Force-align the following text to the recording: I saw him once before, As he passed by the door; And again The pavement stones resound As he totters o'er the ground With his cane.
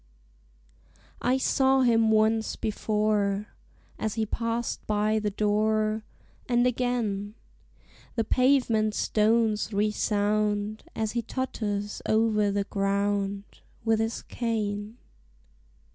I 1.21 1.37
saw 1.37 1.81
him 1.81 2.09
once 2.09 2.55
before, 2.55 3.49
As 3.99 4.15
he 4.15 4.25
passed 4.25 4.87
by 4.87 5.19
the 5.19 5.29
door; 5.29 6.03
And 6.49 6.65
again 6.65 7.35
The 8.15 8.23
pavement 8.23 8.95
stones 8.95 9.71
resound 9.71 10.85
As 10.95 11.11
he 11.11 11.21
totters 11.21 12.01
o'er 12.09 12.49
the 12.49 12.63
ground 12.63 13.43
With 13.85 13.99
his 13.99 14.23
cane. 14.23 14.97